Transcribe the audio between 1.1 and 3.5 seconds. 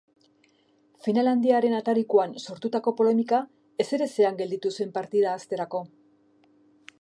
handiaren atarikoan sortutako polemika